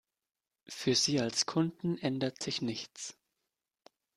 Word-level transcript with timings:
Für 0.67 0.95
Sie 0.95 1.21
als 1.21 1.45
Kunden 1.45 1.95
ändert 1.99 2.41
sich 2.41 2.63
nichts. 2.63 3.15